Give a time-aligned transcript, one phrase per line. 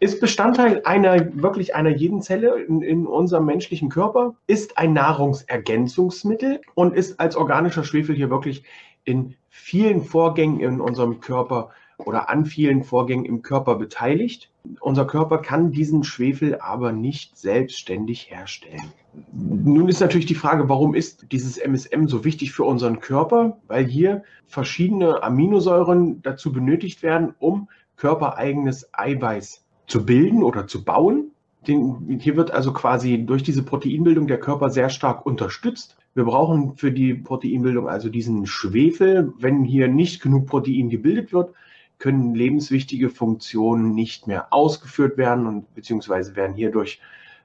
[0.00, 6.62] ist Bestandteil einer, wirklich einer jeden Zelle in, in unserem menschlichen Körper, ist ein Nahrungsergänzungsmittel
[6.74, 8.64] und ist als organischer Schwefel hier wirklich
[9.04, 14.50] in vielen Vorgängen in unserem Körper oder an vielen Vorgängen im Körper beteiligt.
[14.80, 18.92] Unser Körper kann diesen Schwefel aber nicht selbstständig herstellen.
[19.32, 23.58] Nun ist natürlich die Frage, warum ist dieses MSM so wichtig für unseren Körper?
[23.68, 31.32] Weil hier verschiedene Aminosäuren dazu benötigt werden, um körpereigenes Eiweiß zu bilden oder zu bauen.
[31.66, 35.98] Den, hier wird also quasi durch diese Proteinbildung der Körper sehr stark unterstützt.
[36.14, 39.32] Wir brauchen für die Proteinbildung also diesen Schwefel.
[39.38, 41.52] Wenn hier nicht genug Protein gebildet wird,
[41.98, 47.00] können lebenswichtige Funktionen nicht mehr ausgeführt werden und beziehungsweise werden hierdurch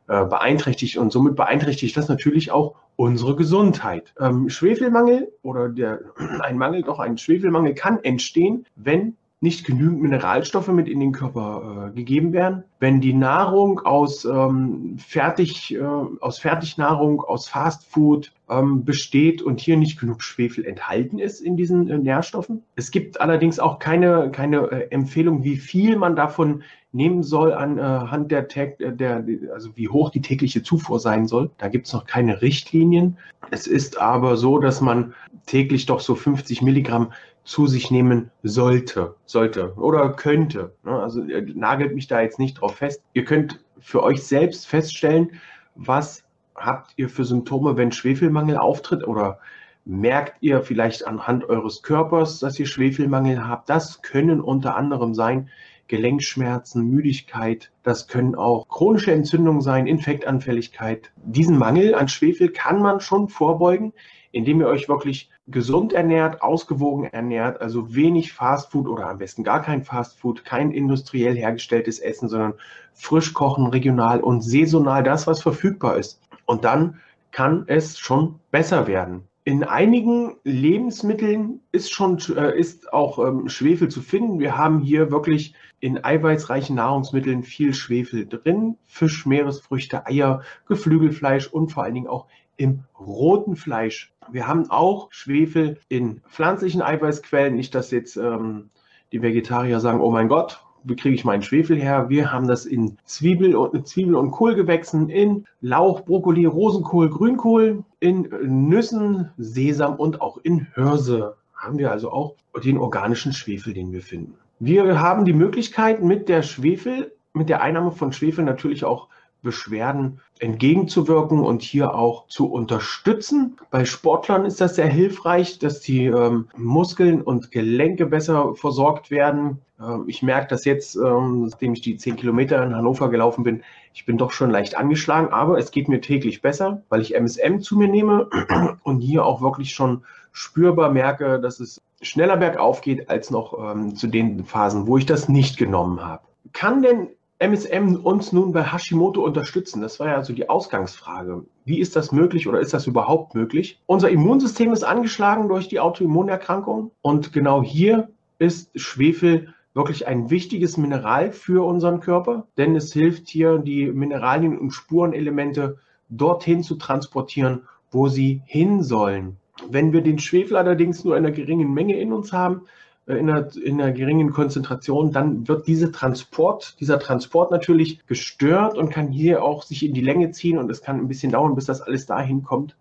[0.08, 4.14] äh, beeinträchtigt und somit beeinträchtigt das natürlich auch unsere Gesundheit.
[4.20, 6.00] Ähm, Schwefelmangel oder der,
[6.40, 11.90] ein Mangel, doch ein Schwefelmangel kann entstehen, wenn nicht genügend Mineralstoffe mit in den Körper
[11.90, 12.64] äh, gegeben werden.
[12.80, 19.78] Wenn die Nahrung aus, ähm, Fertig, äh, aus Fertignahrung, aus Fastfood ähm, besteht und hier
[19.78, 22.64] nicht genug Schwefel enthalten ist in diesen äh, Nährstoffen.
[22.76, 28.32] Es gibt allerdings auch keine, keine äh, Empfehlung, wie viel man davon nehmen soll anhand
[28.32, 31.52] äh, der, der, also wie hoch die tägliche Zufuhr sein soll.
[31.58, 33.18] Da gibt es noch keine Richtlinien.
[33.52, 35.14] Es ist aber so, dass man
[35.46, 37.12] täglich doch so 50 Milligramm
[37.44, 40.74] zu sich nehmen sollte, sollte oder könnte.
[40.84, 41.00] Ne?
[41.00, 41.24] Also
[41.54, 43.02] nagelt mich da jetzt nicht drauf fest.
[43.14, 45.32] Ihr könnt für euch selbst feststellen,
[45.76, 46.25] was
[46.56, 49.40] habt ihr für Symptome, wenn Schwefelmangel auftritt oder
[49.86, 53.70] merkt ihr vielleicht anhand eures Körpers, dass ihr Schwefelmangel habt.
[53.70, 55.50] Das können unter anderem sein
[55.88, 57.72] Gelenkschmerzen, Müdigkeit.
[57.84, 61.12] Das können auch chronische Entzündungen sein, Infektanfälligkeit.
[61.18, 63.94] Diesen Mangel an Schwefel kann man schon vorbeugen,
[64.32, 69.62] indem ihr euch wirklich gesund ernährt, ausgewogen ernährt, also wenig Fastfood oder am besten gar
[69.62, 72.56] kein Fastfood, kein industriell hergestelltes Essen, sondern
[72.94, 76.20] frisch kochen, regional und saisonal das, was verfügbar ist.
[76.46, 77.00] Und dann
[77.32, 79.24] kann es schon besser werden.
[79.44, 84.40] In einigen Lebensmitteln ist schon äh, ist auch ähm, Schwefel zu finden.
[84.40, 88.78] Wir haben hier wirklich in eiweißreichen Nahrungsmitteln viel Schwefel drin.
[88.88, 92.26] Fisch, Meeresfrüchte, Eier, Geflügelfleisch und vor allen Dingen auch
[92.58, 94.14] im roten Fleisch.
[94.32, 97.56] Wir haben auch Schwefel in pflanzlichen Eiweißquellen.
[97.56, 98.72] Nicht, dass jetzt ähm,
[99.12, 102.10] die Vegetarier sagen, oh mein Gott, wie kriege ich meinen Schwefel her?
[102.10, 108.30] Wir haben das in Zwiebel und, Zwiebel und Kohlgewächsen, in Lauch, Brokkoli, Rosenkohl, Grünkohl, in
[108.70, 114.02] Nüssen, Sesam und auch in Hörse haben wir also auch den organischen Schwefel, den wir
[114.02, 114.36] finden.
[114.60, 119.10] Wir haben die Möglichkeit mit der Schwefel, mit der Einnahme von Schwefel natürlich auch
[119.46, 123.56] Beschwerden entgegenzuwirken und hier auch zu unterstützen.
[123.72, 129.62] Bei Sportlern ist das sehr hilfreich, dass die ähm, Muskeln und Gelenke besser versorgt werden.
[129.80, 133.64] Ähm, ich merke das jetzt, ähm, nachdem ich die 10 Kilometer in Hannover gelaufen bin.
[133.94, 137.60] Ich bin doch schon leicht angeschlagen, aber es geht mir täglich besser, weil ich MSM
[137.60, 138.30] zu mir nehme
[138.84, 140.04] und hier auch wirklich schon
[140.34, 145.06] spürbar merke, dass es schneller bergauf geht als noch ähm, zu den Phasen, wo ich
[145.06, 146.24] das nicht genommen habe.
[146.52, 147.08] Kann denn
[147.40, 149.82] MSM uns nun bei Hashimoto unterstützen?
[149.82, 151.46] Das war ja also die Ausgangsfrage.
[151.66, 153.82] Wie ist das möglich oder ist das überhaupt möglich?
[153.86, 158.10] Unser Immunsystem ist angeschlagen durch die Autoimmunerkrankung und genau hier
[158.40, 164.58] ist Schwefel wirklich ein wichtiges Mineral für unseren Körper, denn es hilft hier, die Mineralien
[164.58, 165.78] und Spurenelemente
[166.08, 169.38] dorthin zu transportieren, wo sie hin sollen.
[169.70, 172.62] Wenn wir den Schwefel allerdings nur in einer geringen Menge in uns haben,
[173.08, 178.90] in einer, in einer geringen Konzentration, dann wird diese Transport, dieser Transport natürlich gestört und
[178.90, 181.66] kann hier auch sich in die Länge ziehen und es kann ein bisschen dauern, bis
[181.66, 182.76] das alles dahin kommt,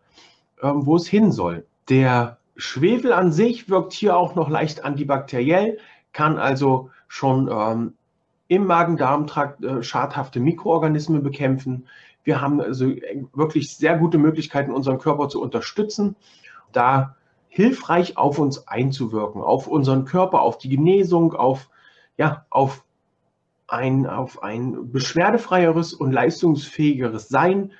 [0.62, 1.67] ähm, wo es hin soll.
[1.91, 5.79] Der Schwefel an sich wirkt hier auch noch leicht antibakteriell,
[6.12, 7.93] kann also schon ähm,
[8.49, 11.87] im Magen-Darm-Trakt äh, schadhafte Mikroorganismen bekämpfen.
[12.23, 12.87] Wir haben also
[13.35, 16.17] wirklich sehr gute Möglichkeiten, unseren Körper zu unterstützen,
[16.73, 17.17] da
[17.55, 21.71] hilfreich auf uns einzuwirken, auf unseren Körper, auf die Genesung, auf,
[22.17, 22.83] ja, auf
[23.69, 27.71] ein, auf ein beschwerdefreieres und leistungsfähigeres Sein.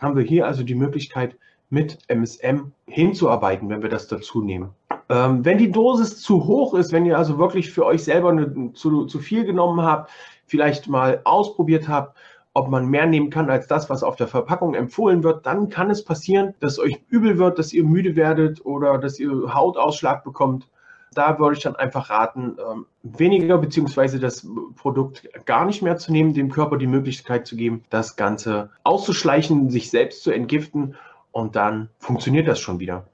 [0.00, 1.36] Haben wir hier also die Möglichkeit,
[1.68, 4.70] mit MSM hinzuarbeiten, wenn wir das dazu nehmen.
[5.08, 8.72] Ähm, wenn die Dosis zu hoch ist, wenn ihr also wirklich für euch selber eine,
[8.74, 10.12] zu, zu viel genommen habt,
[10.46, 12.16] vielleicht mal ausprobiert habt,
[12.54, 15.90] ob man mehr nehmen kann als das, was auf der Verpackung empfohlen wird, dann kann
[15.90, 20.68] es passieren, dass euch übel wird, dass ihr müde werdet oder dass ihr Hautausschlag bekommt.
[21.12, 24.46] Da würde ich dann einfach raten, ähm, weniger beziehungsweise das
[24.76, 29.70] Produkt gar nicht mehr zu nehmen, dem Körper die Möglichkeit zu geben, das Ganze auszuschleichen,
[29.70, 30.94] sich selbst zu entgiften
[31.32, 33.08] und dann funktioniert das schon wieder.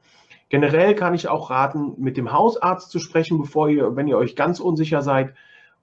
[0.50, 4.36] Generell kann ich auch raten, mit dem Hausarzt zu sprechen, bevor ihr, wenn ihr euch
[4.36, 5.32] ganz unsicher seid,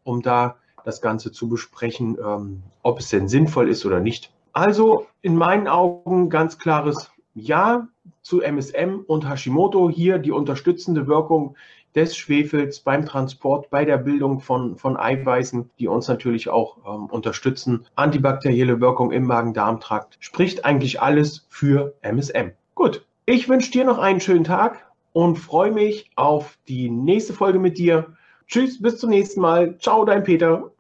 [0.04, 0.58] um da
[0.88, 4.32] das Ganze zu besprechen, ähm, ob es denn sinnvoll ist oder nicht.
[4.54, 7.90] Also in meinen Augen ganz klares Ja
[8.22, 9.90] zu MSM und Hashimoto.
[9.90, 11.56] Hier die unterstützende Wirkung
[11.94, 17.08] des Schwefels beim Transport, bei der Bildung von, von Eiweißen, die uns natürlich auch ähm,
[17.08, 17.86] unterstützen.
[17.96, 22.52] Antibakterielle Wirkung im Magen-Darm-Trakt spricht eigentlich alles für MSM.
[22.76, 27.60] Gut, ich wünsche dir noch einen schönen Tag und freue mich auf die nächste Folge
[27.60, 28.14] mit dir.
[28.48, 29.78] Tschüss, bis zum nächsten Mal.
[29.80, 30.72] Ciao, dein Peter.